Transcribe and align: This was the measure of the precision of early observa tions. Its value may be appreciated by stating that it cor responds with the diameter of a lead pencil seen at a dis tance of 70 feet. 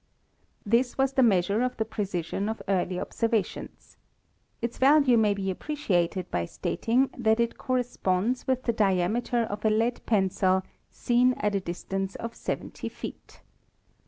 This 0.65 0.97
was 0.97 1.13
the 1.13 1.21
measure 1.21 1.61
of 1.61 1.77
the 1.77 1.85
precision 1.85 2.49
of 2.49 2.59
early 2.67 2.95
observa 2.95 3.45
tions. 3.45 3.97
Its 4.59 4.79
value 4.79 5.15
may 5.15 5.35
be 5.35 5.51
appreciated 5.51 6.31
by 6.31 6.45
stating 6.45 7.11
that 7.15 7.39
it 7.39 7.59
cor 7.59 7.75
responds 7.75 8.47
with 8.47 8.63
the 8.63 8.73
diameter 8.73 9.41
of 9.43 9.63
a 9.63 9.69
lead 9.69 10.03
pencil 10.07 10.63
seen 10.89 11.33
at 11.33 11.53
a 11.53 11.59
dis 11.59 11.83
tance 11.83 12.15
of 12.15 12.33
70 12.33 12.89
feet. 12.89 13.41